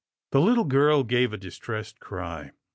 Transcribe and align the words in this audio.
The 0.31 0.41
little 0.41 0.63
girl 0.63 1.03
gave 1.03 1.31
a 1.31 1.37
distressed 1.37 1.99
cry. 1.99 2.53